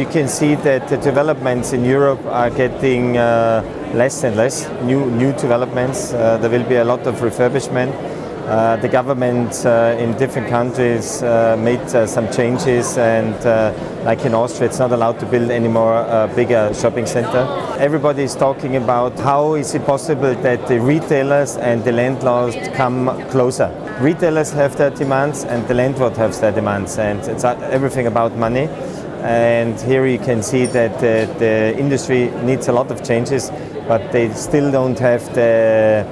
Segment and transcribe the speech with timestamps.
[0.00, 3.62] you can see that the developments in Europe are getting uh,
[3.94, 6.14] less and less new new developments.
[6.14, 7.92] Uh, there will be a lot of refurbishment.
[8.48, 13.36] Uh, the government uh, in different countries uh, made uh, some changes, and
[14.04, 17.44] like in Austria, it's not allowed to build any more uh, bigger shopping center.
[17.78, 23.06] Everybody is talking about how is it possible that the retailers and the landlords come
[23.30, 23.68] closer.
[24.00, 28.68] Retailers have their demands, and the landlord has their demands, and it's everything about money.
[29.22, 33.50] And here you can see that the, the industry needs a lot of changes,
[33.86, 36.06] but they still don't have the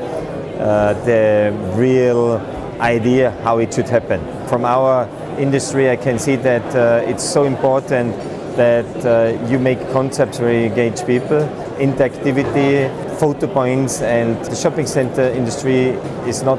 [0.59, 2.37] uh, the real
[2.81, 4.21] idea how it should happen.
[4.49, 8.17] From our industry, I can see that uh, it's so important
[8.57, 11.47] that uh, you make concepts where you engage people,
[11.79, 12.91] interactivity,
[13.21, 15.91] photo points, and the shopping center industry
[16.27, 16.59] is not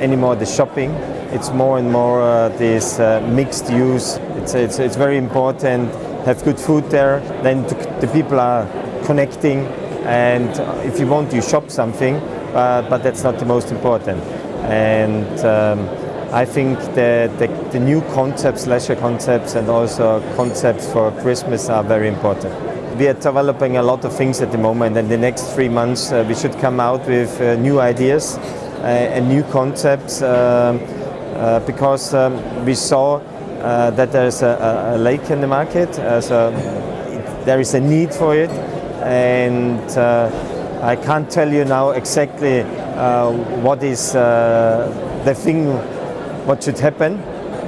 [0.00, 0.90] anymore the shopping.
[1.30, 4.16] It's more and more uh, this uh, mixed use.
[4.36, 5.94] It's, it's, it's very important.
[6.24, 7.20] Have good food there.
[7.42, 7.62] Then
[8.00, 8.66] the people are
[9.04, 9.66] connecting,
[10.04, 10.50] and
[10.84, 12.20] if you want, you shop something
[12.52, 14.22] but, but that's not the most important.
[14.64, 15.88] And um,
[16.32, 21.82] I think that the, the new concepts, leisure concepts, and also concepts for Christmas are
[21.82, 22.54] very important.
[22.98, 26.12] We are developing a lot of things at the moment, and the next three months
[26.12, 28.36] uh, we should come out with uh, new ideas
[28.82, 30.80] and new concept um,
[31.36, 36.20] uh, because um, we saw uh, that there's a, a, lake in the market, uh,
[36.20, 36.50] so
[37.44, 38.50] there is a need for it,
[39.02, 39.80] and
[40.82, 42.62] I can't tell you now exactly
[43.62, 45.66] what is the thing,
[46.46, 47.16] what should happen,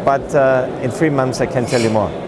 [0.04, 0.34] but
[0.82, 2.21] in three months I can tell you more.